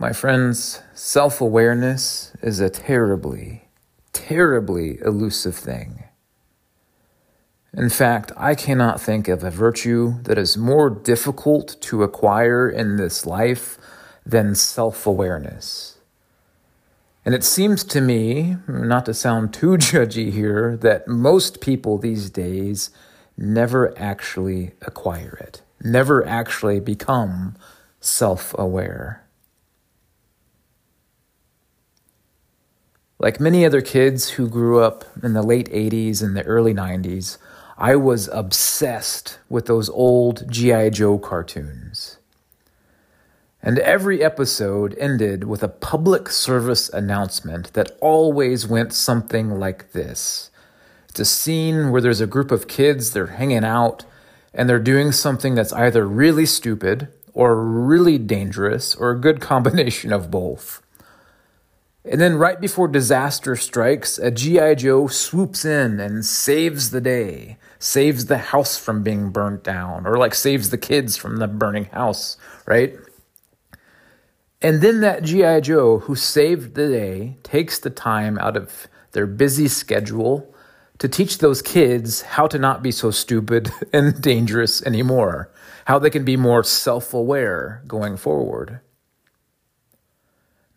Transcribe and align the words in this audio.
My 0.00 0.12
friends, 0.12 0.80
self 0.94 1.40
awareness 1.40 2.32
is 2.40 2.60
a 2.60 2.70
terribly, 2.70 3.64
terribly 4.12 5.00
elusive 5.00 5.56
thing. 5.56 6.04
In 7.72 7.90
fact, 7.90 8.30
I 8.36 8.54
cannot 8.54 9.00
think 9.00 9.26
of 9.26 9.42
a 9.42 9.50
virtue 9.50 10.22
that 10.22 10.38
is 10.38 10.56
more 10.56 10.88
difficult 10.88 11.80
to 11.80 12.04
acquire 12.04 12.68
in 12.70 12.96
this 12.96 13.26
life 13.26 13.76
than 14.24 14.54
self 14.54 15.04
awareness. 15.04 15.98
And 17.24 17.34
it 17.34 17.42
seems 17.42 17.82
to 17.82 18.00
me, 18.00 18.56
not 18.68 19.04
to 19.06 19.14
sound 19.14 19.52
too 19.52 19.70
judgy 19.78 20.30
here, 20.30 20.76
that 20.76 21.08
most 21.08 21.60
people 21.60 21.98
these 21.98 22.30
days 22.30 22.90
never 23.36 23.98
actually 23.98 24.74
acquire 24.80 25.36
it, 25.40 25.62
never 25.82 26.24
actually 26.24 26.78
become 26.78 27.56
self 28.00 28.54
aware. 28.56 29.24
Like 33.20 33.40
many 33.40 33.66
other 33.66 33.80
kids 33.80 34.30
who 34.30 34.48
grew 34.48 34.80
up 34.80 35.04
in 35.24 35.32
the 35.32 35.42
late 35.42 35.68
80s 35.70 36.22
and 36.22 36.36
the 36.36 36.44
early 36.44 36.72
90s, 36.72 37.36
I 37.76 37.96
was 37.96 38.28
obsessed 38.28 39.38
with 39.48 39.66
those 39.66 39.88
old 39.88 40.48
G.I. 40.48 40.90
Joe 40.90 41.18
cartoons. 41.18 42.18
And 43.60 43.80
every 43.80 44.22
episode 44.22 44.96
ended 44.98 45.44
with 45.44 45.64
a 45.64 45.68
public 45.68 46.28
service 46.28 46.88
announcement 46.90 47.72
that 47.72 47.98
always 48.00 48.68
went 48.68 48.92
something 48.92 49.58
like 49.58 49.90
this. 49.90 50.50
It's 51.08 51.18
a 51.18 51.24
scene 51.24 51.90
where 51.90 52.00
there's 52.00 52.20
a 52.20 52.26
group 52.26 52.52
of 52.52 52.68
kids, 52.68 53.12
they're 53.12 53.26
hanging 53.26 53.64
out, 53.64 54.04
and 54.54 54.68
they're 54.68 54.78
doing 54.78 55.10
something 55.10 55.56
that's 55.56 55.72
either 55.72 56.06
really 56.06 56.46
stupid 56.46 57.08
or 57.34 57.64
really 57.64 58.16
dangerous 58.16 58.94
or 58.94 59.10
a 59.10 59.18
good 59.18 59.40
combination 59.52 60.12
of 60.12 60.30
both. 60.30 60.82
And 62.10 62.22
then, 62.22 62.36
right 62.36 62.58
before 62.58 62.88
disaster 62.88 63.54
strikes, 63.54 64.18
a 64.18 64.30
G.I. 64.30 64.76
Joe 64.76 65.08
swoops 65.08 65.66
in 65.66 66.00
and 66.00 66.24
saves 66.24 66.90
the 66.90 67.02
day, 67.02 67.58
saves 67.78 68.26
the 68.26 68.38
house 68.38 68.78
from 68.78 69.02
being 69.02 69.30
burnt 69.30 69.62
down, 69.62 70.06
or 70.06 70.16
like 70.16 70.34
saves 70.34 70.70
the 70.70 70.78
kids 70.78 71.18
from 71.18 71.36
the 71.36 71.46
burning 71.46 71.84
house, 71.86 72.38
right? 72.64 72.96
And 74.62 74.80
then 74.80 75.02
that 75.02 75.22
G.I. 75.22 75.60
Joe 75.60 75.98
who 75.98 76.16
saved 76.16 76.74
the 76.74 76.88
day 76.88 77.36
takes 77.42 77.78
the 77.78 77.90
time 77.90 78.38
out 78.38 78.56
of 78.56 78.88
their 79.12 79.26
busy 79.26 79.68
schedule 79.68 80.54
to 80.98 81.08
teach 81.08 81.38
those 81.38 81.60
kids 81.60 82.22
how 82.22 82.46
to 82.46 82.58
not 82.58 82.82
be 82.82 82.90
so 82.90 83.10
stupid 83.10 83.70
and 83.92 84.20
dangerous 84.22 84.82
anymore, 84.82 85.52
how 85.84 85.98
they 85.98 86.10
can 86.10 86.24
be 86.24 86.38
more 86.38 86.64
self 86.64 87.12
aware 87.12 87.82
going 87.86 88.16
forward. 88.16 88.80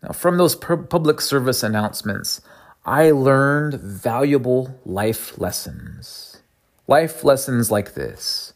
Now, 0.02 0.10
from 0.10 0.36
those 0.36 0.56
public 0.56 1.20
service 1.20 1.62
announcements, 1.62 2.40
I 2.84 3.12
learned 3.12 3.74
valuable 3.74 4.80
life 4.84 5.38
lessons. 5.38 6.42
Life 6.88 7.22
lessons 7.22 7.70
like 7.70 7.94
this. 7.94 8.52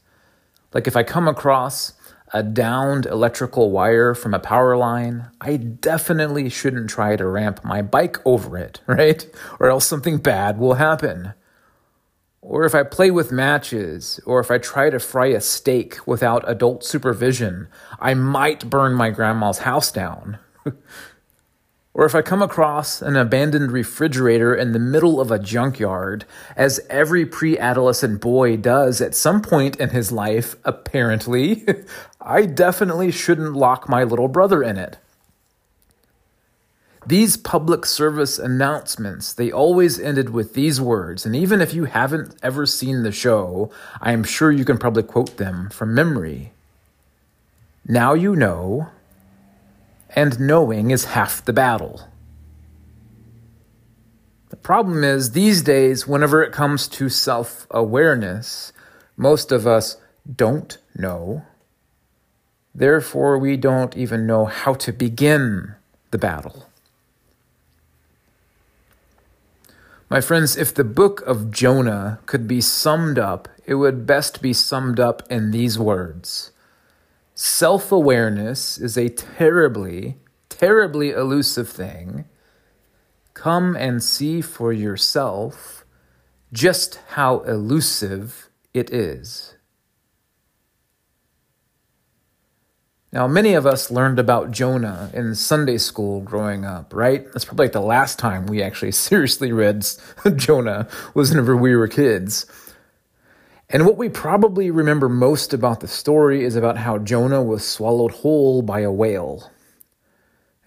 Like 0.75 0.88
if 0.88 0.97
I 0.97 1.05
come 1.05 1.28
across 1.28 1.92
a 2.33 2.42
downed 2.42 3.06
electrical 3.06 3.70
wire 3.70 4.14
from 4.14 4.34
a 4.34 4.41
power 4.41 4.77
line, 4.77 5.30
I 5.41 5.56
definitely 5.56 6.48
shouldn't 6.48 6.91
try 6.91 7.14
to 7.14 7.27
ramp 7.27 7.64
my 7.64 7.83
bike 7.83 8.19
over 8.27 8.58
it, 8.58 8.81
right? 8.86 9.27
Or 9.60 9.70
else 9.70 9.86
something 9.86 10.19
bad 10.19 10.58
will 10.58 10.75
happen. 10.75 11.34
Or 12.42 12.64
if 12.64 12.75
I 12.75 12.83
play 12.83 13.10
with 13.10 13.33
matches, 13.33 14.20
or 14.27 14.41
if 14.41 14.50
I 14.50 14.58
try 14.58 14.91
to 14.91 14.98
fry 14.98 15.27
a 15.28 15.41
steak 15.41 16.06
without 16.06 16.48
adult 16.48 16.84
supervision, 16.84 17.69
I 17.98 18.14
might 18.14 18.70
burn 18.70 18.94
my 18.94 19.10
grandma's 19.10 19.58
house 19.58 19.91
down. 19.91 20.38
Or 21.97 22.05
if 22.05 22.15
I 22.15 22.21
come 22.21 22.43
across 22.43 23.01
an 23.01 23.17
abandoned 23.17 23.73
refrigerator 23.73 24.55
in 24.55 24.73
the 24.73 24.79
middle 24.79 25.19
of 25.19 25.31
a 25.31 25.39
junkyard, 25.39 26.27
as 26.55 26.79
every 26.91 27.25
pre 27.25 27.59
adolescent 27.59 28.21
boy 28.21 28.59
does 28.59 29.01
at 29.01 29.15
some 29.15 29.41
point 29.41 29.77
in 29.77 29.89
his 29.89 30.12
life, 30.12 30.57
apparently, 30.62 31.65
I 32.21 32.45
definitely 32.45 33.11
shouldn't 33.12 33.55
lock 33.55 33.89
my 33.89 34.05
little 34.05 34.29
brother 34.29 34.62
in 34.62 34.77
it. 34.77 34.99
These 37.07 37.39
public 37.39 37.87
service 37.87 38.39
announcements, 38.39 39.33
they 39.33 39.51
always 39.51 39.99
ended 39.99 40.28
with 40.28 40.53
these 40.53 40.78
words, 40.78 41.25
and 41.25 41.34
even 41.34 41.63
if 41.63 41.73
you 41.73 41.87
haven't 41.87 42.37
ever 42.43 42.67
seen 42.67 43.05
the 43.05 43.13
show, 43.13 43.71
I 44.03 44.13
am 44.13 44.23
sure 44.23 44.53
you 44.53 44.67
can 44.67 44.77
probably 44.77 45.03
quote 45.03 45.39
them 45.39 45.71
from 45.71 45.95
memory. 45.95 46.53
Now 47.89 48.13
you 48.13 48.37
know 48.37 48.91
and 50.16 50.41
knowing 50.41 50.91
is 50.91 51.04
half 51.04 51.44
the 51.44 51.53
battle. 51.53 52.09
The 54.49 54.56
problem 54.56 55.04
is, 55.04 55.32
these 55.32 55.62
days, 55.62 56.09
whenever 56.09 56.43
it 56.43 56.53
comes 56.53 56.88
to 56.88 57.10
self 57.10 57.66
awareness, 57.71 58.72
most 59.16 59.53
of 59.53 59.66
us 59.66 59.99
don't 60.34 60.78
know. 60.97 61.44
Therefore, 62.75 63.38
we 63.38 63.56
don't 63.56 63.97
even 63.97 64.27
know 64.27 64.47
how 64.47 64.75
to 64.75 64.93
begin 64.93 65.75
the 66.10 66.19
battle. 66.19 66.69
My 70.09 70.21
friends, 70.21 70.56
if 70.56 70.72
the 70.72 70.84
book 70.84 71.21
of 71.22 71.50
Jonah 71.50 72.21
could 72.27 72.47
be 72.47 72.60
summed 72.60 73.19
up, 73.19 73.48
it 73.66 73.75
would 73.75 74.06
best 74.06 74.41
be 74.41 74.53
summed 74.53 75.00
up 75.00 75.22
in 75.31 75.50
these 75.50 75.78
words 75.78 76.53
Self 77.38 77.92
awareness 77.92 78.78
is 78.78 78.97
a 78.97 79.10
terribly, 79.10 80.16
terribly 80.48 81.10
elusive 81.10 81.69
thing. 81.69 82.24
Come 83.34 83.76
and 83.76 84.02
see 84.02 84.41
for 84.41 84.72
yourself 84.72 85.84
just 86.50 86.98
how 87.08 87.41
elusive 87.41 88.48
it 88.72 88.91
is. 88.91 89.54
Now, 93.12 93.26
many 93.26 93.53
of 93.53 93.66
us 93.66 93.91
learned 93.91 94.18
about 94.18 94.50
Jonah 94.50 95.10
in 95.12 95.34
Sunday 95.34 95.76
school 95.76 96.22
growing 96.22 96.64
up, 96.64 96.94
right? 96.94 97.30
That's 97.34 97.44
probably 97.44 97.66
like 97.66 97.72
the 97.72 97.80
last 97.82 98.18
time 98.18 98.47
we 98.47 98.62
actually 98.62 98.92
seriously 98.92 99.53
read 99.53 99.86
Jonah 100.36 100.88
was 101.12 101.28
whenever 101.28 101.54
we 101.54 101.76
were 101.76 101.86
kids. 101.86 102.47
And 103.69 103.84
what 103.84 103.97
we 103.97 104.09
probably 104.09 104.71
remember 104.71 105.09
most 105.09 105.53
about 105.53 105.81
the 105.81 105.88
story 105.88 106.44
is 106.44 106.54
about 106.54 106.78
how 106.78 106.99
Jonah 106.99 107.43
was 107.43 107.66
swallowed 107.66 108.12
whole 108.12 108.62
by 108.62 108.81
a 108.81 108.93
whale. 108.93 109.50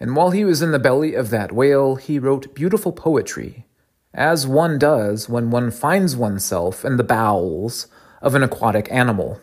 And 0.02 0.16
while 0.16 0.32
he 0.32 0.44
was 0.44 0.62
in 0.62 0.72
the 0.72 0.80
belly 0.80 1.14
of 1.14 1.30
that 1.30 1.54
whale, 1.54 1.96
he 1.96 2.20
wrote 2.20 2.54
beautiful 2.54 2.92
poetry, 2.92 3.66
as 4.14 4.46
one 4.46 4.78
does 4.78 5.30
when 5.30 5.50
one 5.50 5.72
finds 5.72 6.16
oneself 6.16 6.84
in 6.84 6.98
the 6.98 7.04
bowels 7.04 7.88
of 8.22 8.36
an 8.36 8.44
aquatic 8.44 8.92
animal. 8.92 9.40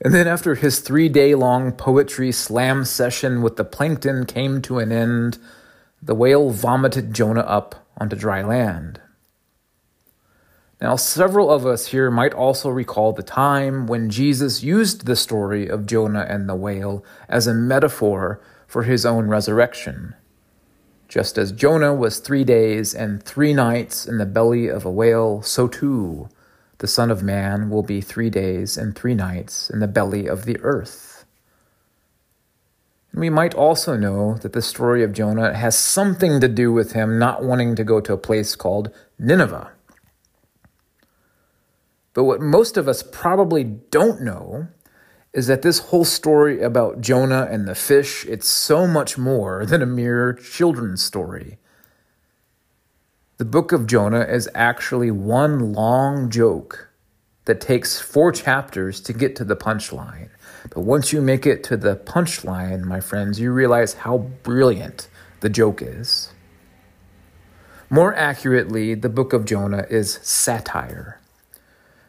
And 0.00 0.14
then, 0.14 0.28
after 0.28 0.54
his 0.54 0.78
three 0.78 1.08
day 1.08 1.34
long 1.34 1.72
poetry 1.72 2.30
slam 2.30 2.84
session 2.84 3.42
with 3.42 3.56
the 3.56 3.64
plankton 3.64 4.26
came 4.26 4.62
to 4.62 4.78
an 4.78 4.92
end, 4.92 5.38
the 6.00 6.14
whale 6.14 6.50
vomited 6.50 7.12
Jonah 7.12 7.40
up 7.40 7.86
onto 7.96 8.14
dry 8.14 8.42
land. 8.42 9.00
Now, 10.80 10.94
several 10.94 11.50
of 11.50 11.66
us 11.66 11.88
here 11.88 12.08
might 12.10 12.34
also 12.34 12.68
recall 12.70 13.12
the 13.12 13.22
time 13.22 13.88
when 13.88 14.10
Jesus 14.10 14.62
used 14.62 15.06
the 15.06 15.16
story 15.16 15.66
of 15.66 15.86
Jonah 15.86 16.24
and 16.28 16.48
the 16.48 16.54
whale 16.54 17.04
as 17.28 17.46
a 17.48 17.54
metaphor 17.54 18.40
for 18.66 18.84
his 18.84 19.04
own 19.04 19.26
resurrection. 19.26 20.14
Just 21.08 21.36
as 21.36 21.50
Jonah 21.52 21.94
was 21.94 22.20
three 22.20 22.44
days 22.44 22.94
and 22.94 23.22
three 23.22 23.52
nights 23.52 24.06
in 24.06 24.18
the 24.18 24.26
belly 24.26 24.68
of 24.68 24.84
a 24.84 24.90
whale, 24.90 25.42
so 25.42 25.66
too 25.66 26.28
the 26.78 26.86
Son 26.86 27.10
of 27.10 27.24
Man 27.24 27.70
will 27.70 27.82
be 27.82 28.00
three 28.00 28.30
days 28.30 28.76
and 28.76 28.94
three 28.94 29.14
nights 29.14 29.68
in 29.68 29.80
the 29.80 29.88
belly 29.88 30.28
of 30.28 30.44
the 30.44 30.58
earth. 30.60 31.24
And 33.10 33.20
we 33.20 33.30
might 33.30 33.54
also 33.54 33.96
know 33.96 34.34
that 34.42 34.52
the 34.52 34.62
story 34.62 35.02
of 35.02 35.12
Jonah 35.12 35.54
has 35.54 35.76
something 35.76 36.40
to 36.40 36.46
do 36.46 36.72
with 36.72 36.92
him 36.92 37.18
not 37.18 37.42
wanting 37.42 37.74
to 37.74 37.82
go 37.82 38.00
to 38.00 38.12
a 38.12 38.18
place 38.18 38.54
called 38.54 38.92
Nineveh. 39.18 39.72
But 42.18 42.24
what 42.24 42.40
most 42.40 42.76
of 42.76 42.88
us 42.88 43.04
probably 43.04 43.62
don't 43.62 44.22
know 44.22 44.66
is 45.32 45.46
that 45.46 45.62
this 45.62 45.78
whole 45.78 46.04
story 46.04 46.60
about 46.60 47.00
Jonah 47.00 47.46
and 47.48 47.68
the 47.68 47.76
fish, 47.76 48.26
it's 48.26 48.48
so 48.48 48.88
much 48.88 49.16
more 49.16 49.64
than 49.70 49.82
a 49.82 49.86
mere 49.86 50.32
children's 50.32 51.00
story. 51.00 51.58
The 53.36 53.44
book 53.44 53.70
of 53.70 53.86
Jonah 53.86 54.24
is 54.24 54.50
actually 54.52 55.12
one 55.12 55.72
long 55.72 56.28
joke 56.28 56.88
that 57.44 57.60
takes 57.60 58.00
four 58.00 58.32
chapters 58.32 59.00
to 59.02 59.12
get 59.12 59.36
to 59.36 59.44
the 59.44 59.54
punchline. 59.54 60.30
But 60.74 60.80
once 60.80 61.12
you 61.12 61.22
make 61.22 61.46
it 61.46 61.62
to 61.62 61.76
the 61.76 61.94
punchline, 61.94 62.82
my 62.82 62.98
friends, 62.98 63.38
you 63.38 63.52
realize 63.52 63.94
how 63.94 64.18
brilliant 64.42 65.06
the 65.38 65.50
joke 65.50 65.80
is. 65.80 66.32
More 67.88 68.12
accurately, 68.12 68.94
the 68.94 69.08
book 69.08 69.32
of 69.32 69.44
Jonah 69.44 69.86
is 69.88 70.18
satire. 70.24 71.17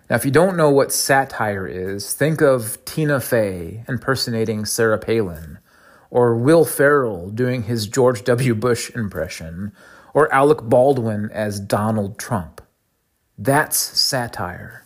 Now, 0.10 0.16
if 0.16 0.26
you 0.26 0.32
don't 0.32 0.58
know 0.58 0.72
what 0.72 0.92
satire 0.92 1.68
is, 1.68 2.14
think 2.14 2.42
of 2.42 2.84
Tina 2.84 3.20
Fey 3.20 3.84
impersonating 3.88 4.66
Sarah 4.66 4.98
Palin, 4.98 5.60
or 6.10 6.36
Will 6.36 6.66
Ferrell 6.66 7.30
doing 7.30 7.64
his 7.64 7.86
George 7.86 8.24
W. 8.24 8.56
Bush 8.56 8.90
impression, 8.96 9.72
or 10.16 10.34
Alec 10.34 10.64
Baldwin 10.64 11.30
as 11.32 11.60
Donald 11.60 12.18
Trump. 12.18 12.60
That's 13.38 13.78
satire. 13.78 14.86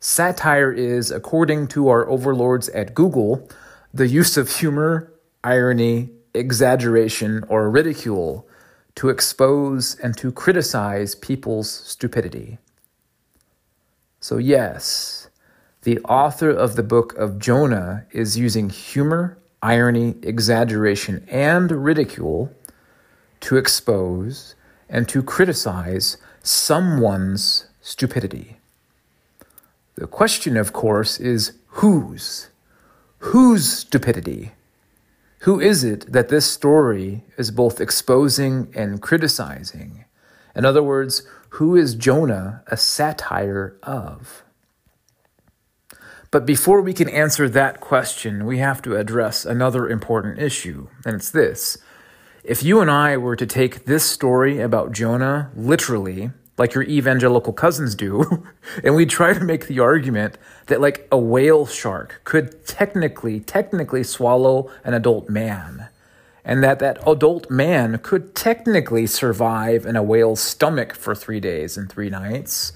Satire 0.00 0.72
is, 0.72 1.12
according 1.12 1.68
to 1.68 1.88
our 1.88 2.08
overlords 2.08 2.68
at 2.70 2.94
Google, 2.94 3.48
the 3.94 4.08
use 4.08 4.36
of 4.36 4.56
humor, 4.56 5.12
irony, 5.44 6.10
exaggeration, 6.34 7.44
or 7.48 7.70
ridicule 7.70 8.48
to 8.96 9.08
expose 9.08 9.94
and 10.00 10.16
to 10.16 10.32
criticize 10.32 11.14
people's 11.14 11.70
stupidity. 11.70 12.58
So, 14.22 14.36
yes, 14.36 15.30
the 15.82 15.98
author 16.00 16.50
of 16.50 16.76
the 16.76 16.82
book 16.82 17.16
of 17.16 17.38
Jonah 17.38 18.04
is 18.10 18.36
using 18.36 18.68
humor, 18.68 19.38
irony, 19.62 20.14
exaggeration, 20.22 21.26
and 21.30 21.70
ridicule 21.70 22.54
to 23.40 23.56
expose 23.56 24.54
and 24.90 25.08
to 25.08 25.22
criticize 25.22 26.18
someone's 26.42 27.66
stupidity. 27.80 28.58
The 29.94 30.06
question, 30.06 30.58
of 30.58 30.74
course, 30.74 31.18
is 31.18 31.52
whose? 31.68 32.48
Whose 33.18 33.72
stupidity? 33.72 34.52
Who 35.40 35.58
is 35.58 35.82
it 35.82 36.12
that 36.12 36.28
this 36.28 36.44
story 36.44 37.24
is 37.38 37.50
both 37.50 37.80
exposing 37.80 38.70
and 38.74 39.00
criticizing? 39.00 40.04
In 40.54 40.66
other 40.66 40.82
words, 40.82 41.22
who 41.50 41.76
is 41.76 41.94
Jonah 41.94 42.62
a 42.68 42.76
satire 42.76 43.76
of? 43.82 44.42
But 46.30 46.46
before 46.46 46.80
we 46.80 46.92
can 46.92 47.08
answer 47.08 47.48
that 47.48 47.80
question, 47.80 48.46
we 48.46 48.58
have 48.58 48.80
to 48.82 48.96
address 48.96 49.44
another 49.44 49.88
important 49.88 50.38
issue, 50.38 50.88
and 51.04 51.16
it's 51.16 51.30
this. 51.30 51.76
If 52.44 52.62
you 52.62 52.80
and 52.80 52.90
I 52.90 53.16
were 53.16 53.34
to 53.36 53.46
take 53.46 53.84
this 53.84 54.04
story 54.04 54.60
about 54.60 54.92
Jonah 54.92 55.50
literally, 55.56 56.30
like 56.56 56.72
your 56.72 56.84
evangelical 56.84 57.52
cousins 57.52 57.96
do, 57.96 58.46
and 58.84 58.94
we 58.94 59.06
try 59.06 59.32
to 59.32 59.44
make 59.44 59.66
the 59.66 59.80
argument 59.80 60.38
that 60.66 60.80
like 60.80 61.08
a 61.10 61.18
whale 61.18 61.66
shark 61.66 62.20
could 62.22 62.64
technically, 62.64 63.40
technically 63.40 64.04
swallow 64.04 64.70
an 64.84 64.94
adult 64.94 65.28
man, 65.28 65.88
and 66.44 66.62
that 66.62 66.78
that 66.78 66.98
adult 67.06 67.50
man 67.50 67.98
could 67.98 68.34
technically 68.34 69.06
survive 69.06 69.84
in 69.84 69.96
a 69.96 70.02
whale's 70.02 70.40
stomach 70.40 70.94
for 70.94 71.14
three 71.14 71.40
days 71.40 71.76
and 71.76 71.90
three 71.90 72.10
nights, 72.10 72.72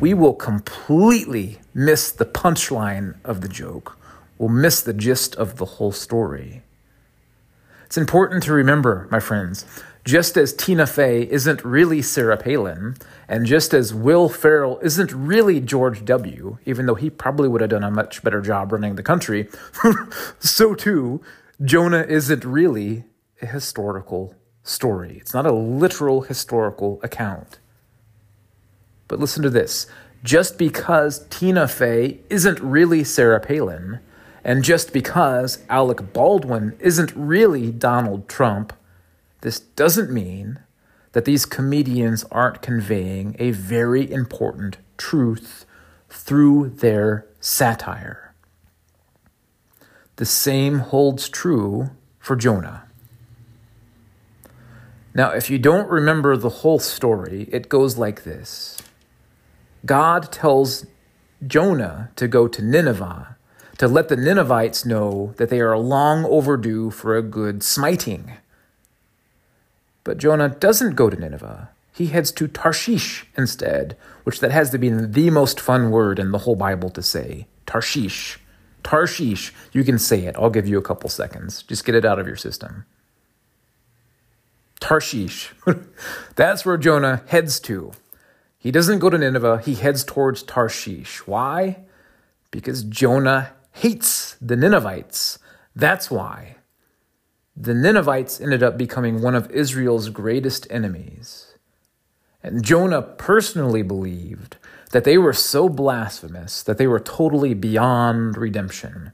we 0.00 0.14
will 0.14 0.34
completely 0.34 1.58
miss 1.74 2.10
the 2.10 2.24
punchline 2.24 3.16
of 3.24 3.40
the 3.40 3.48
joke. 3.48 3.98
We'll 4.38 4.48
miss 4.48 4.80
the 4.80 4.94
gist 4.94 5.34
of 5.36 5.56
the 5.56 5.64
whole 5.64 5.92
story. 5.92 6.62
It's 7.84 7.98
important 7.98 8.42
to 8.44 8.52
remember, 8.52 9.06
my 9.10 9.20
friends, 9.20 9.66
just 10.04 10.36
as 10.36 10.52
Tina 10.52 10.86
Fey 10.86 11.28
isn't 11.30 11.64
really 11.64 12.02
Sarah 12.02 12.36
Palin, 12.36 12.96
and 13.28 13.46
just 13.46 13.72
as 13.72 13.94
Will 13.94 14.28
Ferrell 14.28 14.80
isn't 14.82 15.12
really 15.12 15.60
George 15.60 16.04
W., 16.04 16.58
even 16.64 16.86
though 16.86 16.96
he 16.96 17.08
probably 17.08 17.48
would 17.48 17.60
have 17.60 17.70
done 17.70 17.84
a 17.84 17.90
much 17.90 18.22
better 18.22 18.40
job 18.40 18.72
running 18.72 18.96
the 18.96 19.02
country, 19.02 19.48
so 20.40 20.74
too, 20.74 21.20
Jonah 21.64 22.02
isn't 22.08 22.44
really 22.44 23.04
a 23.40 23.46
historical 23.46 24.34
story. 24.64 25.18
It's 25.18 25.34
not 25.34 25.46
a 25.46 25.52
literal 25.52 26.22
historical 26.22 26.98
account. 27.02 27.58
But 29.06 29.20
listen 29.20 29.42
to 29.42 29.50
this 29.50 29.86
just 30.24 30.56
because 30.58 31.26
Tina 31.28 31.68
Fey 31.68 32.20
isn't 32.30 32.60
really 32.60 33.04
Sarah 33.04 33.40
Palin, 33.40 34.00
and 34.44 34.64
just 34.64 34.92
because 34.92 35.58
Alec 35.68 36.12
Baldwin 36.12 36.76
isn't 36.80 37.14
really 37.14 37.70
Donald 37.70 38.28
Trump, 38.28 38.72
this 39.42 39.60
doesn't 39.60 40.10
mean 40.10 40.60
that 41.12 41.24
these 41.24 41.44
comedians 41.44 42.24
aren't 42.30 42.62
conveying 42.62 43.36
a 43.38 43.50
very 43.50 44.10
important 44.10 44.78
truth 44.96 45.64
through 46.08 46.70
their 46.70 47.26
satire. 47.40 48.21
The 50.16 50.26
same 50.26 50.78
holds 50.78 51.28
true 51.28 51.90
for 52.18 52.36
Jonah. 52.36 52.84
Now, 55.14 55.30
if 55.30 55.50
you 55.50 55.58
don't 55.58 55.88
remember 55.88 56.36
the 56.36 56.48
whole 56.48 56.78
story, 56.78 57.48
it 57.52 57.68
goes 57.68 57.98
like 57.98 58.24
this 58.24 58.80
God 59.84 60.32
tells 60.32 60.86
Jonah 61.46 62.10
to 62.16 62.28
go 62.28 62.48
to 62.48 62.62
Nineveh 62.62 63.36
to 63.78 63.88
let 63.88 64.08
the 64.08 64.16
Ninevites 64.16 64.84
know 64.84 65.34
that 65.38 65.50
they 65.50 65.60
are 65.60 65.76
long 65.76 66.24
overdue 66.26 66.90
for 66.90 67.16
a 67.16 67.22
good 67.22 67.64
smiting. 67.64 68.34
But 70.04 70.18
Jonah 70.18 70.50
doesn't 70.50 70.94
go 70.94 71.10
to 71.10 71.18
Nineveh. 71.18 71.70
He 71.92 72.06
heads 72.06 72.30
to 72.32 72.46
Tarshish 72.46 73.26
instead, 73.36 73.96
which 74.24 74.40
that 74.40 74.52
has 74.52 74.70
to 74.70 74.78
be 74.78 74.88
the 74.88 75.30
most 75.30 75.60
fun 75.60 75.90
word 75.90 76.20
in 76.20 76.30
the 76.30 76.38
whole 76.38 76.54
Bible 76.54 76.90
to 76.90 77.02
say. 77.02 77.48
Tarshish. 77.66 78.38
Tarshish. 78.82 79.52
You 79.72 79.84
can 79.84 79.98
say 79.98 80.24
it. 80.26 80.36
I'll 80.36 80.50
give 80.50 80.68
you 80.68 80.78
a 80.78 80.82
couple 80.82 81.08
seconds. 81.08 81.62
Just 81.62 81.84
get 81.84 81.94
it 81.94 82.04
out 82.04 82.18
of 82.18 82.26
your 82.26 82.36
system. 82.36 82.84
Tarshish. 84.80 85.54
That's 86.36 86.66
where 86.66 86.76
Jonah 86.76 87.22
heads 87.26 87.60
to. 87.60 87.92
He 88.58 88.70
doesn't 88.70 89.00
go 89.00 89.10
to 89.10 89.18
Nineveh, 89.18 89.60
he 89.64 89.74
heads 89.74 90.04
towards 90.04 90.42
Tarshish. 90.42 91.26
Why? 91.26 91.80
Because 92.50 92.84
Jonah 92.84 93.52
hates 93.72 94.36
the 94.40 94.56
Ninevites. 94.56 95.38
That's 95.74 96.10
why. 96.10 96.56
The 97.56 97.74
Ninevites 97.74 98.40
ended 98.40 98.62
up 98.62 98.78
becoming 98.78 99.20
one 99.20 99.34
of 99.34 99.50
Israel's 99.50 100.10
greatest 100.10 100.66
enemies. 100.70 101.54
And 102.42 102.64
Jonah 102.64 103.02
personally 103.02 103.82
believed 103.82 104.56
that 104.92 105.04
they 105.04 105.18
were 105.18 105.32
so 105.32 105.68
blasphemous 105.68 106.62
that 106.62 106.78
they 106.78 106.86
were 106.86 107.00
totally 107.00 107.54
beyond 107.54 108.36
redemption. 108.36 109.12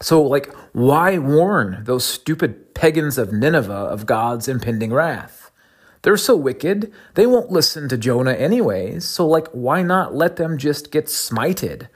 So, 0.00 0.22
like, 0.22 0.52
why 0.72 1.16
warn 1.16 1.82
those 1.84 2.04
stupid 2.04 2.74
pagans 2.74 3.16
of 3.16 3.32
Nineveh 3.32 3.72
of 3.72 4.04
God's 4.04 4.46
impending 4.46 4.92
wrath? 4.92 5.50
They're 6.02 6.18
so 6.18 6.36
wicked, 6.36 6.92
they 7.14 7.26
won't 7.26 7.50
listen 7.50 7.88
to 7.88 7.96
Jonah 7.96 8.34
anyways, 8.34 9.04
so, 9.04 9.26
like, 9.26 9.48
why 9.48 9.82
not 9.82 10.14
let 10.14 10.36
them 10.36 10.58
just 10.58 10.90
get 10.92 11.06
smited? 11.06 11.88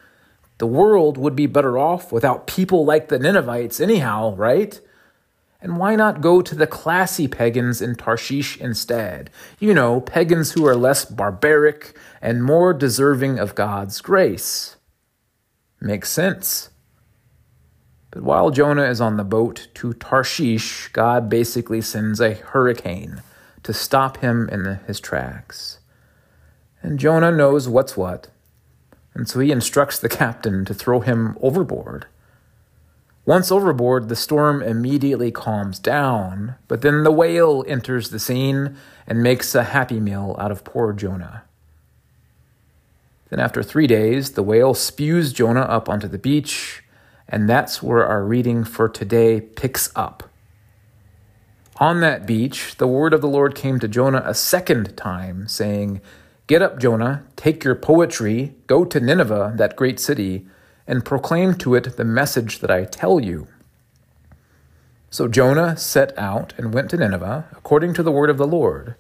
The 0.59 0.66
world 0.66 1.18
would 1.18 1.37
be 1.37 1.47
better 1.47 1.78
off 1.78 2.11
without 2.11 2.47
people 2.47 2.85
like 2.85 3.09
the 3.09 3.18
Ninevites, 3.18 3.80
anyhow, 3.80 4.35
right? 4.37 4.80
And 5.62 5.76
why 5.76 5.95
not 5.95 6.23
go 6.23 6.40
to 6.40 6.55
the 6.55 6.67
classy 6.67 7.29
pagans 7.29 7.83
in 7.83 7.95
Tarshish 7.95 8.57
instead? 8.59 9.31
You 9.59 9.75
know, 9.75 10.00
pagans 10.00 10.52
who 10.52 10.67
are 10.67 10.76
less 10.76 11.05
barbaric 11.05 11.95
and 12.23 12.43
more 12.43 12.73
deserving 12.73 13.38
of 13.38 13.55
God's 13.55 14.00
grace. 14.00 14.76
Makes 15.81 16.11
sense. 16.11 16.71
But 18.11 18.23
while 18.23 18.50
Jonah 18.50 18.85
is 18.85 19.00
on 19.00 19.17
the 19.17 19.25
boat 19.25 19.69
to 19.75 19.93
Tarshish, 19.93 20.88
God 20.88 21.29
basically 21.29 21.81
sends 21.81 22.21
a 22.21 22.35
hurricane 22.35 23.23
to 23.62 23.73
stop 23.73 24.19
him 24.19 24.49
in 24.49 24.81
his 24.87 24.99
tracks. 24.99 25.79
And 26.83 26.99
Jonah 26.99 27.31
knows 27.31 27.69
what's 27.69 27.97
what, 27.97 28.29
and 29.14 29.29
so 29.29 29.40
he 29.40 29.52
instructs 29.52 29.99
the 29.99 30.09
captain 30.09 30.64
to 30.64 30.75
throw 30.75 31.00
him 31.00 31.37
overboard. 31.40 32.07
Once 33.26 33.52
overboard, 33.52 34.08
the 34.08 34.16
storm 34.16 34.62
immediately 34.62 35.30
calms 35.30 35.78
down, 35.78 36.54
but 36.68 36.80
then 36.80 37.04
the 37.04 37.12
whale 37.12 37.64
enters 37.68 38.10
the 38.10 38.18
scene 38.18 38.76
and 39.06 39.22
makes 39.22 39.54
a 39.54 39.64
happy 39.64 40.00
meal 40.00 40.34
out 40.38 40.50
of 40.50 40.64
poor 40.64 40.92
Jonah. 40.92 41.42
Then, 43.28 43.38
after 43.38 43.62
three 43.62 43.86
days, 43.86 44.32
the 44.32 44.42
whale 44.42 44.74
spews 44.74 45.32
Jonah 45.32 45.60
up 45.60 45.88
onto 45.88 46.08
the 46.08 46.18
beach, 46.18 46.82
and 47.28 47.48
that's 47.48 47.82
where 47.82 48.04
our 48.04 48.24
reading 48.24 48.64
for 48.64 48.88
today 48.88 49.40
picks 49.40 49.90
up. 49.94 50.24
On 51.76 52.00
that 52.00 52.26
beach, 52.26 52.76
the 52.76 52.88
word 52.88 53.14
of 53.14 53.20
the 53.20 53.28
Lord 53.28 53.54
came 53.54 53.78
to 53.78 53.88
Jonah 53.88 54.22
a 54.26 54.34
second 54.34 54.96
time, 54.96 55.46
saying, 55.46 56.00
Get 56.46 56.62
up, 56.62 56.80
Jonah, 56.80 57.24
take 57.36 57.62
your 57.62 57.76
poetry, 57.76 58.54
go 58.66 58.84
to 58.84 58.98
Nineveh, 58.98 59.52
that 59.56 59.76
great 59.76 60.00
city, 60.00 60.46
and 60.90 61.04
proclaim 61.04 61.54
to 61.54 61.76
it 61.76 61.97
the 61.97 62.04
message 62.04 62.59
that 62.59 62.70
I 62.70 62.85
tell 62.85 63.20
you. 63.20 63.47
So 65.09 65.28
Jonah 65.28 65.76
set 65.76 66.12
out 66.18 66.52
and 66.59 66.75
went 66.75 66.90
to 66.90 66.97
Nineveh, 66.97 67.47
according 67.52 67.94
to 67.94 68.02
the 68.02 68.11
word 68.11 68.28
of 68.28 68.38
the 68.38 68.47
Lord. 68.47 68.97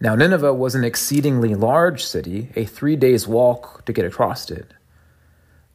Now, 0.00 0.14
Nineveh 0.14 0.54
was 0.54 0.74
an 0.74 0.82
exceedingly 0.82 1.54
large 1.54 2.02
city, 2.02 2.48
a 2.56 2.64
three 2.64 2.96
days' 2.96 3.28
walk 3.28 3.84
to 3.84 3.92
get 3.92 4.06
across 4.06 4.50
it. 4.50 4.72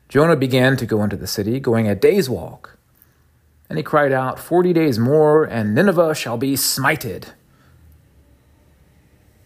Jonah 0.07 0.35
began 0.35 0.75
to 0.77 0.87
go 0.87 1.03
into 1.03 1.15
the 1.15 1.27
city, 1.27 1.59
going 1.59 1.87
a 1.87 1.93
day's 1.93 2.27
walk. 2.27 2.79
And 3.69 3.77
he 3.77 3.83
cried 3.83 4.11
out, 4.11 4.39
Forty 4.39 4.73
days 4.73 4.97
more, 4.97 5.43
and 5.43 5.75
Nineveh 5.75 6.15
shall 6.15 6.37
be 6.37 6.53
smited. 6.55 7.33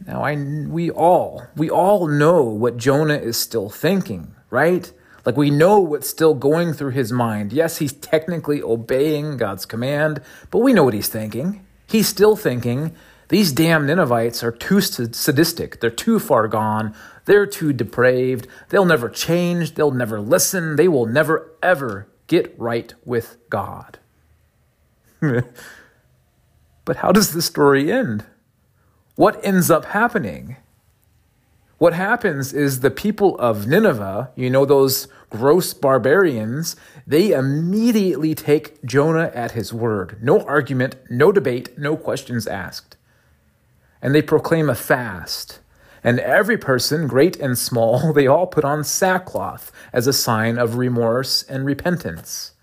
Now, 0.08 0.24
I, 0.24 0.36
we 0.38 0.90
all, 0.90 1.48
we 1.58 1.70
all 1.70 2.08
know 2.08 2.42
what 2.44 2.78
Jonah 2.78 3.18
is 3.18 3.36
still 3.36 3.70
thinking, 3.70 4.34
right? 4.50 4.92
Like 5.25 5.38
we 5.38 5.50
know 5.50 5.80
what's 5.80 6.10
still 6.10 6.34
going 6.34 6.74
through 6.74 6.92
his 6.92 7.12
mind. 7.12 7.53
Yes, 7.53 7.77
he's 7.77 7.94
technically 7.94 8.62
obeying 8.62 9.38
God's 9.38 9.65
command, 9.65 10.22
but 10.51 10.60
we 10.60 10.74
know 10.74 10.84
what 10.84 10.94
he's 10.94 11.08
thinking. 11.08 11.65
He's 11.88 12.08
still 12.08 12.36
thinking, 12.36 12.96
these 13.30 13.51
damn 13.51 13.88
Ninevites 13.88 14.44
are 14.44 14.51
too 14.51 14.82
sadistic. 14.82 15.80
They're 15.80 15.89
too 15.89 16.20
far 16.20 16.48
gone. 16.48 16.94
They're 17.25 17.46
too 17.46 17.74
depraved. 17.74 18.48
They'll 18.70 18.86
never 18.86 19.10
change. 19.10 19.75
They'll 19.75 19.92
never 19.92 20.20
listen. 20.20 20.75
They 20.75 20.88
will 20.88 21.06
never, 21.06 21.51
ever 21.63 22.08
get 22.27 22.53
right 22.60 22.94
with 23.06 23.38
God. 23.50 24.00
but 25.20 26.98
how 26.98 27.12
does 27.12 27.32
the 27.34 27.42
story 27.42 27.92
end? 27.92 28.25
What 29.15 29.44
ends 29.44 29.72
up 29.72 29.86
happening? 29.86 30.58
What 31.84 31.96
happens 31.96 32.54
is 32.54 32.80
the 32.80 32.90
people 32.90 33.38
of 33.40 33.68
Nineveh, 33.68 34.32
you 34.38 34.50
know, 34.50 34.63
those 34.63 35.10
gross 35.30 35.74
barbarians, 35.74 36.78
they 37.06 37.34
immediately 37.34 38.34
take 38.34 38.82
Jonah 38.86 39.30
at 39.36 39.52
his 39.52 39.74
word. 39.74 40.18
No 40.22 40.46
argument, 40.46 40.96
no 41.10 41.34
debate, 41.34 41.78
no 41.78 41.98
questions 41.98 42.48
asked. 42.48 42.96
And 44.02 44.16
they 44.16 44.22
proclaim 44.22 44.70
a 44.70 44.75
fast. 44.75 45.60
And 46.06 46.22
every 46.22 46.58
person, 46.58 47.06
great 47.06 47.36
and 47.36 47.58
small, 47.58 48.13
they 48.16 48.28
all 48.28 48.48
put 48.48 48.63
on 48.63 48.86
sackcloth 48.86 49.70
as 49.92 50.08
a 50.08 50.13
sign 50.13 50.58
of 50.58 50.78
remorse 50.78 51.44
and 51.44 51.66
repentance. 51.66 52.54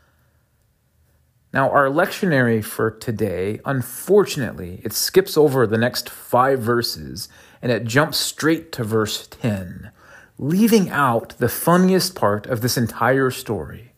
Now, 1.53 1.69
our 1.71 1.89
lectionary 1.89 2.65
for 2.65 2.91
today, 2.91 3.61
unfortunately, 3.67 4.81
it 4.83 4.95
skips 4.95 5.37
over 5.37 5.67
the 5.67 5.77
next 5.77 6.09
five 6.09 6.61
verses 6.61 7.29
and 7.63 7.71
it 7.71 7.85
jumps 7.85 8.19
straight 8.19 8.73
to 8.73 8.85
verse 8.85 9.27
10, 9.27 9.91
leaving 10.39 10.89
out 10.91 11.37
the 11.39 11.49
funniest 11.49 12.15
part 12.15 12.47
of 12.47 12.61
this 12.61 12.77
entire 12.77 13.31
story. 13.31 13.93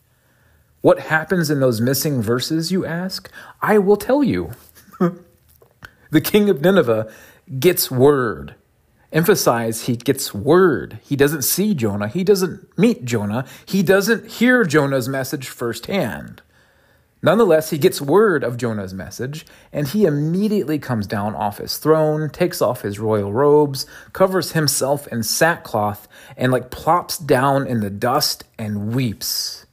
What 0.81 0.99
happens 0.99 1.49
in 1.49 1.61
those 1.61 1.79
missing 1.79 2.21
verses, 2.21 2.71
you 2.71 2.85
ask? 2.85 3.31
I 3.61 3.77
will 3.77 3.95
tell 3.95 4.23
you. 4.23 4.51
the 6.11 6.21
king 6.21 6.49
of 6.49 6.61
Nineveh 6.61 7.09
gets 7.59 7.89
word. 7.89 8.55
Emphasize 9.13 9.83
he 9.83 9.95
gets 9.95 10.33
word. 10.33 10.99
He 11.03 11.15
doesn't 11.15 11.43
see 11.43 11.73
Jonah. 11.73 12.07
He 12.07 12.23
doesn't 12.23 12.77
meet 12.77 13.05
Jonah. 13.05 13.45
He 13.65 13.83
doesn't 13.83 14.27
hear 14.27 14.65
Jonah's 14.65 15.07
message 15.07 15.47
firsthand. 15.47 16.41
Nonetheless, 17.25 17.69
he 17.69 17.77
gets 17.77 18.01
word 18.01 18.43
of 18.43 18.57
Jonah's 18.57 18.93
message, 18.93 19.45
and 19.71 19.87
he 19.87 20.03
immediately 20.03 20.77
comes 20.77 21.07
down 21.07 21.33
off 21.35 21.57
his 21.57 21.77
throne, 21.77 22.29
takes 22.29 22.61
off 22.61 22.81
his 22.81 22.99
royal 22.99 23.31
robes, 23.31 23.85
covers 24.11 24.51
himself 24.51 25.07
in 25.07 25.23
sackcloth, 25.23 26.05
and 26.35 26.51
like 26.51 26.69
plops 26.69 27.17
down 27.17 27.65
in 27.65 27.79
the 27.79 27.89
dust 27.89 28.43
and 28.59 28.93
weeps. 28.93 29.65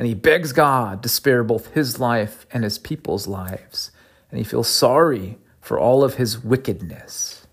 And 0.00 0.08
he 0.08 0.14
begs 0.14 0.52
God 0.52 1.04
to 1.04 1.08
spare 1.08 1.44
both 1.44 1.74
his 1.74 2.00
life 2.00 2.44
and 2.50 2.64
his 2.64 2.76
people's 2.76 3.28
lives. 3.28 3.92
And 4.28 4.38
he 4.38 4.44
feels 4.44 4.68
sorry 4.68 5.38
for 5.60 5.78
all 5.78 6.02
of 6.02 6.14
his 6.14 6.42
wickedness. 6.42 7.46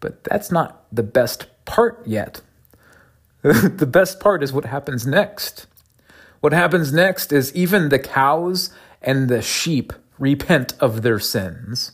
But 0.00 0.24
that's 0.24 0.50
not 0.50 0.86
the 0.90 1.04
best 1.04 1.46
part 1.66 2.04
yet. 2.04 2.40
the 3.42 3.86
best 3.86 4.18
part 4.18 4.42
is 4.42 4.52
what 4.52 4.64
happens 4.64 5.06
next. 5.06 5.67
What 6.40 6.52
happens 6.52 6.92
next 6.92 7.32
is 7.32 7.54
even 7.54 7.88
the 7.88 7.98
cows 7.98 8.70
and 9.02 9.28
the 9.28 9.42
sheep 9.42 9.92
repent 10.18 10.74
of 10.80 11.02
their 11.02 11.18
sins. 11.18 11.92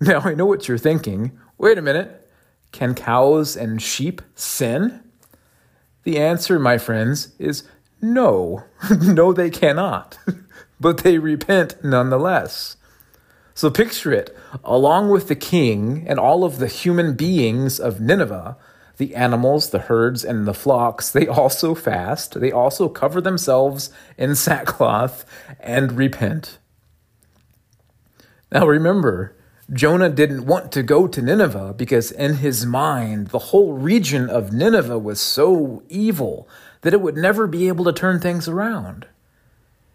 Now, 0.00 0.20
I 0.20 0.34
know 0.34 0.46
what 0.46 0.68
you're 0.68 0.78
thinking. 0.78 1.38
Wait 1.58 1.78
a 1.78 1.82
minute. 1.82 2.28
Can 2.72 2.94
cows 2.94 3.56
and 3.56 3.80
sheep 3.80 4.20
sin? 4.34 5.02
The 6.04 6.18
answer, 6.18 6.58
my 6.58 6.78
friends, 6.78 7.34
is 7.38 7.64
no. 8.00 8.64
no, 9.00 9.32
they 9.32 9.50
cannot. 9.50 10.18
but 10.80 10.98
they 10.98 11.18
repent 11.18 11.84
nonetheless. 11.84 12.76
So 13.54 13.70
picture 13.70 14.12
it 14.12 14.36
along 14.64 15.10
with 15.10 15.28
the 15.28 15.36
king 15.36 16.04
and 16.08 16.18
all 16.18 16.42
of 16.42 16.58
the 16.58 16.66
human 16.66 17.14
beings 17.14 17.78
of 17.78 18.00
Nineveh 18.00 18.56
the 19.02 19.16
animals, 19.16 19.70
the 19.70 19.80
herds, 19.80 20.24
and 20.24 20.46
the 20.46 20.54
flocks, 20.54 21.10
they 21.10 21.26
also 21.26 21.74
fast. 21.74 22.38
They 22.40 22.52
also 22.52 22.88
cover 22.88 23.20
themselves 23.20 23.90
in 24.16 24.36
sackcloth 24.36 25.24
and 25.58 25.98
repent. 25.98 26.58
Now 28.52 28.64
remember, 28.64 29.34
Jonah 29.72 30.08
didn't 30.08 30.46
want 30.46 30.70
to 30.70 30.84
go 30.84 31.08
to 31.08 31.20
Nineveh 31.20 31.74
because 31.76 32.12
in 32.12 32.34
his 32.34 32.64
mind, 32.64 33.28
the 33.28 33.50
whole 33.50 33.72
region 33.72 34.30
of 34.30 34.52
Nineveh 34.52 35.00
was 35.00 35.20
so 35.20 35.82
evil 35.88 36.48
that 36.82 36.94
it 36.94 37.00
would 37.00 37.16
never 37.16 37.48
be 37.48 37.66
able 37.66 37.84
to 37.86 37.92
turn 37.92 38.20
things 38.20 38.46
around. 38.46 39.08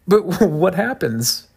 But 0.06 0.42
what 0.42 0.76
happens? 0.76 1.48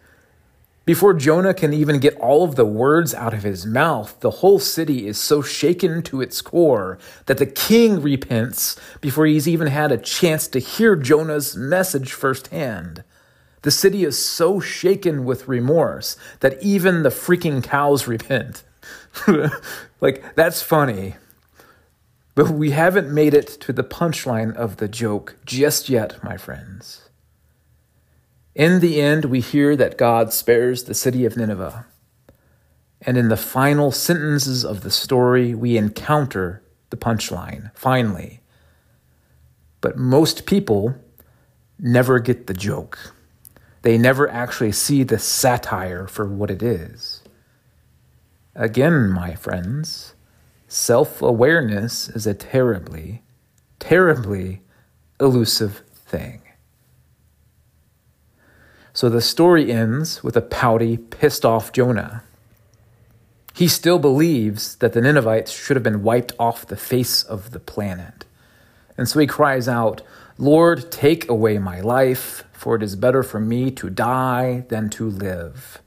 Before 0.91 1.13
Jonah 1.13 1.53
can 1.53 1.71
even 1.71 1.99
get 1.99 2.17
all 2.17 2.43
of 2.43 2.55
the 2.55 2.65
words 2.65 3.13
out 3.13 3.33
of 3.33 3.43
his 3.43 3.65
mouth, 3.65 4.19
the 4.19 4.41
whole 4.41 4.59
city 4.59 5.07
is 5.07 5.17
so 5.17 5.41
shaken 5.41 6.01
to 6.01 6.19
its 6.19 6.41
core 6.41 6.99
that 7.27 7.37
the 7.37 7.45
king 7.45 8.01
repents 8.01 8.77
before 8.99 9.25
he's 9.25 9.47
even 9.47 9.67
had 9.67 9.93
a 9.93 9.97
chance 9.97 10.49
to 10.49 10.59
hear 10.59 10.97
Jonah's 10.97 11.55
message 11.55 12.11
firsthand. 12.11 13.05
The 13.61 13.71
city 13.71 14.03
is 14.03 14.19
so 14.19 14.59
shaken 14.59 15.23
with 15.23 15.47
remorse 15.47 16.17
that 16.41 16.61
even 16.61 17.03
the 17.03 17.09
freaking 17.09 17.63
cows 17.63 18.05
repent. 18.05 18.65
like, 20.01 20.35
that's 20.35 20.61
funny. 20.61 21.15
But 22.35 22.49
we 22.49 22.71
haven't 22.71 23.09
made 23.09 23.33
it 23.33 23.47
to 23.61 23.71
the 23.71 23.85
punchline 23.85 24.53
of 24.53 24.75
the 24.75 24.89
joke 24.89 25.37
just 25.45 25.87
yet, 25.87 26.21
my 26.21 26.35
friends. 26.35 27.10
In 28.53 28.79
the 28.79 29.01
end, 29.01 29.25
we 29.25 29.39
hear 29.39 29.75
that 29.75 29.97
God 29.97 30.33
spares 30.33 30.83
the 30.83 30.93
city 30.93 31.25
of 31.25 31.37
Nineveh. 31.37 31.85
And 33.01 33.17
in 33.17 33.29
the 33.29 33.37
final 33.37 33.91
sentences 33.91 34.63
of 34.65 34.81
the 34.81 34.91
story, 34.91 35.55
we 35.55 35.77
encounter 35.77 36.61
the 36.89 36.97
punchline, 36.97 37.71
finally. 37.75 38.41
But 39.79 39.97
most 39.97 40.45
people 40.45 40.95
never 41.79 42.19
get 42.19 42.47
the 42.47 42.53
joke. 42.53 43.13
They 43.81 43.97
never 43.97 44.29
actually 44.29 44.73
see 44.73 45.03
the 45.03 45.17
satire 45.17 46.05
for 46.07 46.27
what 46.27 46.51
it 46.51 46.61
is. 46.61 47.23
Again, 48.53 49.09
my 49.09 49.33
friends, 49.33 50.13
self 50.67 51.21
awareness 51.21 52.09
is 52.09 52.27
a 52.27 52.33
terribly, 52.33 53.23
terribly 53.79 54.61
elusive 55.19 55.81
thing. 55.95 56.40
So 59.01 59.09
the 59.09 59.19
story 59.19 59.71
ends 59.71 60.23
with 60.23 60.37
a 60.37 60.43
pouty, 60.43 60.95
pissed 60.95 61.43
off 61.43 61.73
Jonah. 61.73 62.21
He 63.55 63.67
still 63.67 63.97
believes 63.97 64.75
that 64.75 64.93
the 64.93 65.01
Ninevites 65.01 65.51
should 65.51 65.75
have 65.75 65.81
been 65.81 66.03
wiped 66.03 66.33
off 66.37 66.67
the 66.67 66.77
face 66.77 67.23
of 67.23 67.49
the 67.49 67.59
planet. 67.59 68.25
And 68.95 69.09
so 69.09 69.19
he 69.19 69.25
cries 69.25 69.67
out, 69.67 70.03
Lord, 70.37 70.91
take 70.91 71.27
away 71.27 71.57
my 71.57 71.81
life, 71.81 72.43
for 72.51 72.75
it 72.75 72.83
is 72.83 72.95
better 72.95 73.23
for 73.23 73.39
me 73.39 73.71
to 73.71 73.89
die 73.89 74.65
than 74.69 74.91
to 74.91 75.09
live. 75.09 75.81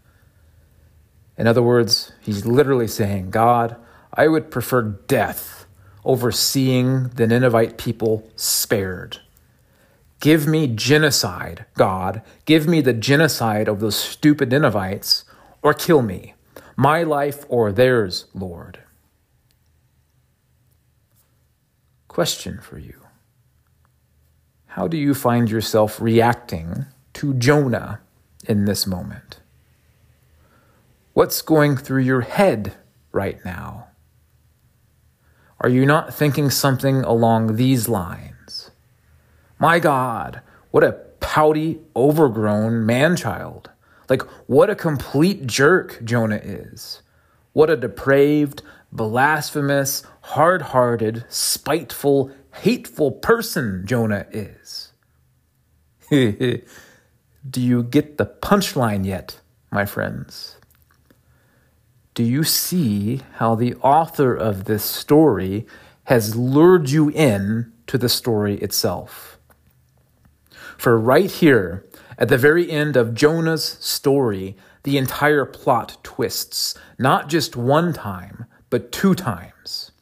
In 1.38 1.46
other 1.46 1.62
words, 1.62 2.10
he's 2.20 2.44
literally 2.44 2.88
saying, 2.88 3.30
God, 3.30 3.76
I 4.12 4.26
would 4.26 4.50
prefer 4.50 4.82
death 4.82 5.66
over 6.04 6.32
seeing 6.32 7.10
the 7.10 7.28
Ninevite 7.28 7.78
people 7.78 8.28
spared. 8.34 9.20
Give 10.24 10.46
me 10.46 10.68
genocide, 10.68 11.66
God. 11.74 12.22
Give 12.46 12.66
me 12.66 12.80
the 12.80 12.94
genocide 12.94 13.68
of 13.68 13.80
those 13.80 13.94
stupid 13.94 14.50
Ninevites, 14.50 15.24
or 15.60 15.74
kill 15.74 16.00
me. 16.00 16.32
My 16.78 17.02
life 17.02 17.44
or 17.50 17.70
theirs, 17.70 18.24
Lord. 18.32 18.78
Question 22.08 22.58
for 22.62 22.78
you 22.78 23.02
How 24.68 24.88
do 24.88 24.96
you 24.96 25.12
find 25.12 25.50
yourself 25.50 26.00
reacting 26.00 26.86
to 27.12 27.34
Jonah 27.34 28.00
in 28.48 28.64
this 28.64 28.86
moment? 28.86 29.40
What's 31.12 31.42
going 31.42 31.76
through 31.76 32.00
your 32.00 32.22
head 32.22 32.72
right 33.12 33.44
now? 33.44 33.88
Are 35.60 35.68
you 35.68 35.84
not 35.84 36.14
thinking 36.14 36.48
something 36.48 37.02
along 37.02 37.56
these 37.56 37.90
lines? 37.90 38.34
My 39.58 39.78
God, 39.78 40.40
what 40.70 40.84
a 40.84 40.92
pouty, 41.20 41.80
overgrown 41.94 42.84
man 42.84 43.16
child. 43.16 43.70
Like, 44.08 44.22
what 44.46 44.70
a 44.70 44.74
complete 44.74 45.46
jerk 45.46 46.00
Jonah 46.04 46.40
is. 46.42 47.02
What 47.52 47.70
a 47.70 47.76
depraved, 47.76 48.62
blasphemous, 48.92 50.02
hard 50.20 50.62
hearted, 50.62 51.24
spiteful, 51.28 52.30
hateful 52.54 53.12
person 53.12 53.84
Jonah 53.86 54.26
is. 54.30 54.92
Do 56.10 57.60
you 57.60 57.82
get 57.82 58.18
the 58.18 58.26
punchline 58.26 59.06
yet, 59.06 59.40
my 59.70 59.86
friends? 59.86 60.56
Do 62.14 62.22
you 62.22 62.44
see 62.44 63.22
how 63.34 63.54
the 63.54 63.74
author 63.76 64.34
of 64.34 64.64
this 64.64 64.84
story 64.84 65.66
has 66.04 66.36
lured 66.36 66.90
you 66.90 67.10
in 67.10 67.72
to 67.86 67.98
the 67.98 68.08
story 68.08 68.56
itself. 68.58 69.33
For 70.76 70.98
right 70.98 71.30
here, 71.30 71.84
at 72.18 72.28
the 72.28 72.38
very 72.38 72.70
end 72.70 72.96
of 72.96 73.14
Jonah's 73.14 73.64
story, 73.80 74.56
the 74.84 74.98
entire 74.98 75.44
plot 75.44 75.96
twists, 76.02 76.74
not 76.98 77.28
just 77.28 77.56
one 77.56 77.92
time, 77.92 78.46
but 78.70 78.92
two 78.92 79.14
times. 79.14 79.92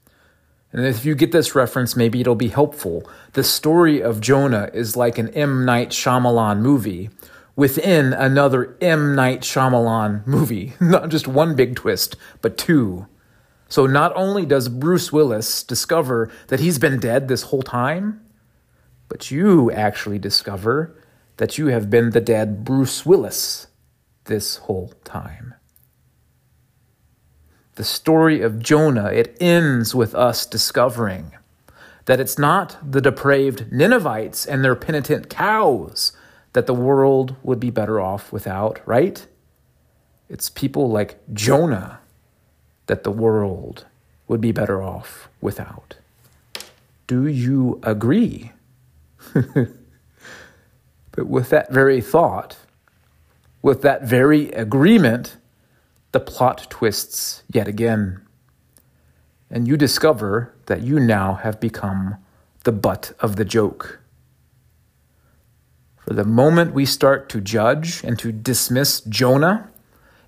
And 0.73 0.87
if 0.87 1.05
you 1.05 1.15
get 1.15 1.33
this 1.33 1.55
reference, 1.55 1.97
maybe 1.97 2.21
it'll 2.21 2.35
be 2.35 2.49
helpful. 2.49 3.09
The 3.35 3.45
story 3.45 4.03
of 4.03 4.21
Jonah 4.21 4.71
is 4.73 4.97
like 4.97 5.19
an 5.19 5.29
M. 5.31 5.65
Night 5.65 5.91
Shyamalan 5.91 6.61
movie 6.61 7.11
within 7.55 8.15
another 8.15 8.77
M. 8.81 9.15
Night 9.15 9.43
Shyamalan 9.43 10.27
movie. 10.27 10.73
Not 10.81 11.11
just 11.11 11.29
one 11.29 11.55
big 11.55 11.77
twist, 11.77 12.17
but 12.41 12.57
two. 12.57 13.07
So 13.69 13.87
not 13.87 14.13
only 14.15 14.45
does 14.45 14.69
Bruce 14.69 15.13
Willis 15.13 15.63
discover 15.63 16.31
that 16.49 16.61
he's 16.61 16.79
been 16.79 17.01
dead 17.01 17.29
this 17.29 17.45
whole 17.45 17.63
time, 17.63 18.21
but 19.13 19.31
you 19.31 19.71
actually 19.73 20.19
discover 20.19 20.97
that 21.37 21.59
you 21.59 21.67
have 21.67 21.91
been 21.91 22.13
the 22.13 22.21
dead 22.21 22.65
Bruce 22.65 23.05
Willis 23.05 23.67
this 24.25 24.57
whole 24.57 24.95
time. 25.05 25.53
The 27.75 27.85
story 27.85 28.41
of 28.41 28.59
Jonah, 28.59 29.13
it 29.13 29.37
ends 29.39 29.95
with 29.95 30.15
us 30.15 30.47
discovering 30.47 31.33
that 32.07 32.21
it's 32.21 32.39
not 32.39 32.79
the 32.83 33.03
depraved 33.03 33.71
Ninevites 33.71 34.47
and 34.47 34.65
their 34.65 34.75
penitent 34.75 35.29
cows 35.29 36.17
that 36.55 36.67
the 36.67 36.73
world 36.73 37.37
would 37.43 37.61
be 37.61 37.69
better 37.69 38.01
off 38.01 38.33
without, 38.33 38.81
right? 38.87 39.27
It's 40.31 40.49
people 40.49 40.89
like 40.89 41.19
Jonah 41.35 42.01
that 42.87 43.05
the 43.05 43.13
world 43.13 43.85
would 44.27 44.41
be 44.41 44.53
better 44.53 44.83
off 44.83 45.29
without. 45.43 45.97
Do 47.07 47.27
you 47.27 47.79
agree? 47.83 48.53
but 51.13 51.27
with 51.27 51.51
that 51.51 51.73
very 51.73 52.01
thought, 52.01 52.57
with 53.63 53.83
that 53.83 54.05
very 54.05 54.51
agreement, 54.51 55.37
the 56.13 56.21
plot 56.21 56.67
twists 56.69 57.43
yet 57.53 57.69
again. 57.69 58.21
And 59.51 59.69
you 59.69 59.77
discover 59.77 60.55
that 60.67 60.83
you 60.83 60.99
now 60.99 61.35
have 61.35 61.61
become 61.61 62.17
the 62.65 62.73
butt 62.73 63.13
of 63.21 63.37
the 63.37 63.45
joke. 63.45 64.01
For 65.99 66.15
the 66.15 66.25
moment 66.25 66.75
we 66.75 66.85
start 66.85 67.29
to 67.31 67.41
judge 67.41 68.03
and 68.03 68.19
to 68.19 68.33
dismiss 68.33 69.01
Jonah 69.01 69.71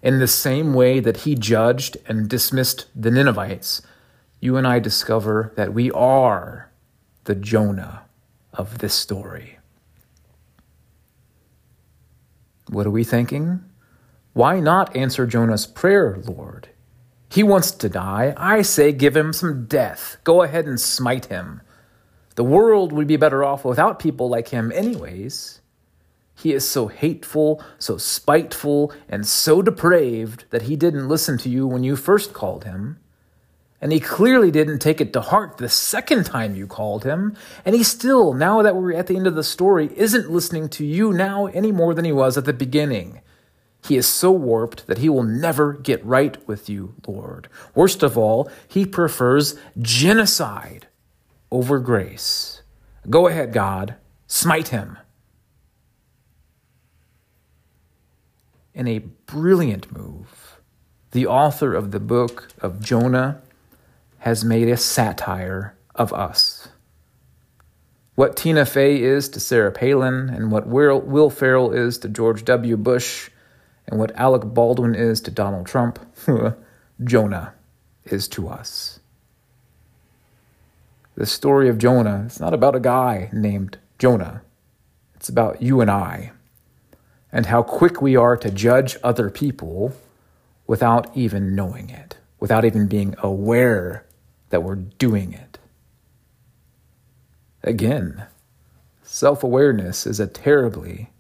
in 0.02 0.18
the 0.18 0.28
same 0.28 0.75
way 0.75 1.00
that 1.00 1.18
he 1.18 1.34
judged 1.34 1.96
and 2.06 2.28
dismissed 2.28 2.87
the 2.94 3.11
Ninevites, 3.11 3.82
you 4.40 4.56
and 4.56 4.66
I 4.66 4.78
discover 4.78 5.52
that 5.56 5.73
we 5.73 5.90
are 5.90 6.70
the 7.25 7.34
Jonah 7.34 8.03
of 8.54 8.78
this 8.78 8.94
story. 8.94 9.58
What 12.68 12.87
are 12.87 12.90
we 12.90 13.04
thinking? 13.04 13.64
Why 14.32 14.58
not 14.58 14.96
answer 14.96 15.26
Jonah's 15.26 15.66
prayer, 15.66 16.18
Lord? 16.25 16.68
He 17.30 17.42
wants 17.42 17.70
to 17.73 17.88
die. 17.88 18.34
I 18.37 18.62
say, 18.62 18.92
give 18.92 19.16
him 19.16 19.32
some 19.32 19.66
death. 19.66 20.16
Go 20.25 20.42
ahead 20.42 20.66
and 20.66 20.80
smite 20.80 21.26
him. 21.26 21.61
The 22.37 22.44
world 22.44 22.92
would 22.92 23.06
be 23.06 23.16
better 23.16 23.44
off 23.44 23.64
without 23.64 23.99
people 23.99 24.28
like 24.28 24.49
him, 24.49 24.73
anyways. 24.73 25.61
He 26.37 26.52
is 26.52 26.68
so 26.68 26.88
hateful, 26.88 27.62
so 27.78 27.96
spiteful, 27.96 28.92
and 29.08 29.26
so 29.26 29.62
depraved 29.62 30.44
that 30.50 30.62
he 30.62 30.75
didn't 30.75 31.08
listen 31.08 31.38
to 31.38 31.49
you 31.49 31.66
when 31.66 31.84
you 31.84 31.94
first 31.94 32.32
called 32.32 32.64
him. 32.64 32.99
And 33.85 33.93
he 33.93 34.00
clearly 34.00 34.50
didn't 34.50 34.79
take 34.79 35.03
it 35.03 35.12
to 35.12 35.21
heart 35.21 35.59
the 35.59 35.69
second 35.69 36.25
time 36.25 36.57
you 36.57 36.67
called 36.67 37.05
him. 37.05 37.37
And 37.67 37.76
he 37.76 37.83
still, 37.83 38.33
now 38.33 38.62
that 38.62 38.75
we're 38.75 38.95
at 38.95 39.09
the 39.09 39.17
end 39.17 39.26
of 39.26 39.35
the 39.35 39.45
story, 39.45 39.91
isn't 39.95 40.30
listening 40.30 40.71
to 40.71 40.87
you 40.87 41.13
now 41.13 41.47
any 41.49 41.71
more 41.71 41.93
than 41.93 42.06
he 42.06 42.11
was 42.11 42.39
at 42.39 42.47
the 42.47 42.54
beginning. 42.54 43.21
He 43.87 43.99
is 43.99 44.06
so 44.06 44.32
warped 44.32 44.87
that 44.87 44.97
he 44.97 45.11
will 45.11 45.23
never 45.23 45.75
get 45.75 46.02
right 46.02 46.49
with 46.49 46.71
you, 46.71 46.95
Lord. 47.06 47.49
Worst 47.75 48.02
of 48.02 48.17
all, 48.17 48.50
he 48.67 48.87
prefers 48.87 49.54
genocide 49.78 50.87
over 51.50 51.78
grace. 51.78 52.63
Go 53.11 53.28
ahead, 53.28 53.52
God, 53.52 53.97
smite 54.26 54.69
him. 54.69 54.97
in 58.75 58.89
a 58.89 58.99
brilliant 58.99 59.97
move, 59.97 60.58
the 61.13 61.26
author 61.26 61.75
of 61.75 61.93
the 61.93 62.00
book 62.00 62.49
of 62.61 62.82
Jonah 62.82 63.41
has 64.25 64.43
made 64.43 64.67
a 64.67 64.76
satire 64.76 65.76
of 65.95 66.10
us. 66.15 66.69
What 68.15 68.39
Tina 68.39 68.65
Fey 68.65 69.02
is 69.02 69.28
to 69.28 69.39
Sarah 69.39 69.71
Palin, 69.71 70.30
and 70.30 70.50
what 70.50 70.67
Will 70.67 71.28
Ferrell 71.28 71.73
is 71.73 71.99
to 71.99 72.08
George 72.08 72.43
W. 72.47 72.78
Bush, 72.78 73.28
and 73.87 74.00
what 74.00 74.17
Alec 74.17 74.43
Baldwin 74.43 74.95
is 74.95 75.21
to 75.21 75.30
Donald 75.30 75.67
Trump, 75.67 75.99
Jonah 77.04 77.52
is 78.06 78.26
to 78.28 78.49
us. 78.49 78.99
The 81.17 81.26
story 81.26 81.69
of 81.69 81.76
Jonah 81.76 82.25
is 82.26 82.41
not 82.41 82.54
about 82.54 82.75
a 82.75 82.80
guy 82.80 83.28
named 83.30 83.76
Jonah. 83.99 84.41
It's 85.17 85.28
about 85.28 85.60
you 85.60 85.82
and 85.82 85.91
I 85.91 86.32
and 87.30 87.45
how 87.45 87.63
quick 87.63 88.00
we 88.00 88.17
are 88.17 88.39
to 88.39 88.50
judge 88.50 88.97
other 89.04 89.28
people 89.28 89.93
without 90.67 91.15
even 91.15 91.54
knowing 91.54 91.91
it, 91.91 92.17
without 92.41 92.65
even 92.65 92.87
being 92.87 93.15
aware 93.19 94.03
that 94.54 94.62
we're 94.62 94.76
doing 94.76 95.32
it. 95.32 95.58
Again, 97.64 98.26
self 99.02 99.43
awareness 99.43 100.06
is 100.06 100.21
a 100.21 100.28
terribly, 100.28 101.10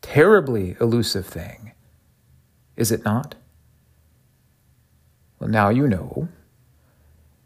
terribly 0.00 0.76
elusive 0.80 1.26
thing, 1.26 1.72
is 2.76 2.92
it 2.92 3.04
not? 3.04 3.34
Well, 5.40 5.50
now 5.50 5.70
you 5.70 5.88
know, 5.88 6.28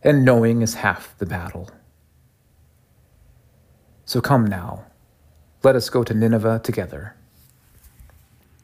and 0.03 0.23
knowing 0.23 0.61
is 0.61 0.75
half 0.75 1.17
the 1.17 1.25
battle. 1.25 1.71
So 4.05 4.21
come 4.21 4.47
now, 4.47 4.85
let 5.63 5.77
us 5.77 5.89
go 5.89 6.05
to 6.05 6.13
Nineveh 6.13 6.61
together. 6.63 7.17